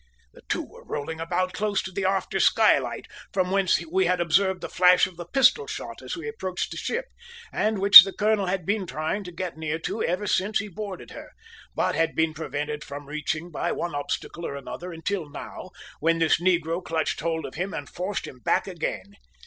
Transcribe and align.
The 0.33 0.41
two 0.49 0.63
were 0.65 0.83
rolling 0.83 1.19
about 1.19 1.53
close 1.53 1.79
to 1.83 1.91
the 1.91 2.05
after 2.05 2.39
skylight 2.39 3.05
from 3.31 3.51
whence 3.51 3.85
we 3.85 4.05
had 4.07 4.19
observed 4.19 4.61
the 4.61 4.67
flash 4.67 5.05
of 5.05 5.15
the 5.15 5.27
pistol 5.27 5.67
shot 5.67 6.01
as 6.01 6.17
we 6.17 6.27
approached 6.27 6.71
the 6.71 6.77
ship, 6.77 7.05
and 7.53 7.77
which 7.77 8.01
the 8.01 8.11
colonel 8.11 8.47
had 8.47 8.65
been 8.65 8.87
trying 8.87 9.23
to 9.25 9.31
get 9.31 9.57
near 9.59 9.77
to 9.77 10.01
ever 10.03 10.25
since 10.25 10.57
he 10.57 10.69
boarded 10.69 11.11
her, 11.11 11.29
but 11.75 11.93
had 11.93 12.15
been 12.15 12.33
prevented 12.33 12.83
from 12.83 13.05
reaching 13.05 13.51
by 13.51 13.71
one 13.71 13.93
obstacle 13.93 14.43
or 14.43 14.55
another 14.55 14.91
until 14.91 15.29
now, 15.29 15.69
when 15.99 16.17
this 16.17 16.41
negro 16.41 16.83
clutched 16.83 17.19
hold 17.19 17.45
of 17.45 17.53
him 17.53 17.71
and 17.71 17.87
forced 17.87 18.25
him 18.25 18.39
back 18.39 18.65
again. 18.67 19.13